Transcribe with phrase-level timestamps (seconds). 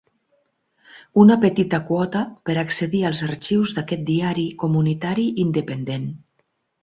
[1.23, 6.09] Una petita quota per accedir als arxius d'aquest diari comunitari independent.